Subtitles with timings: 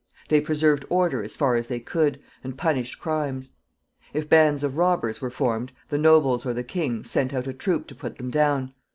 [0.29, 3.51] They preserved order as far as they could, and punished crimes.
[4.15, 7.85] If bands of robbers were formed, the nobles or the king sent out a troop
[7.85, 8.73] to put them down.